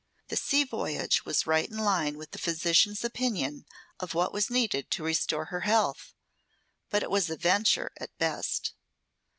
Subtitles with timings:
[0.29, 3.67] The sea voyage was right in line with the physician's opinion
[3.99, 6.15] of what was needed to restore her health;
[6.89, 8.73] but it was a venture at best.